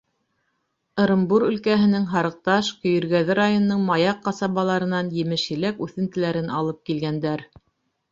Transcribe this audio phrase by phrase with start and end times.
[1.01, 7.45] Ырымбур өлкәһенең Һарыҡташ, Көйөргәҙе районының Маяҡ ҡасабаларынан емеш-еләк үҫентеләрен алып килгәндәр.